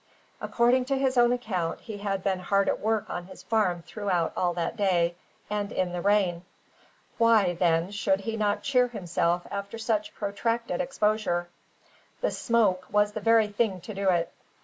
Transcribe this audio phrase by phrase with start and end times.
[0.41, 4.33] According to his own account, he had been hard at work on his farm throughout
[4.35, 5.13] all that day,
[5.47, 6.43] and in the rain.
[7.19, 11.49] Why, then, should he not cheer himself after such protracted exposure?
[12.21, 14.33] The "smoke" was the very thing to do it.